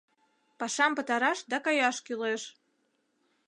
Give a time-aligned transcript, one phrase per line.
[0.59, 2.41] Пашам пытараш да каяш кӱлеш...